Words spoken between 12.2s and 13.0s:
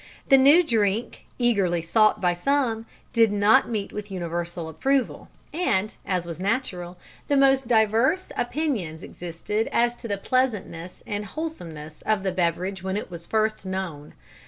the beverage when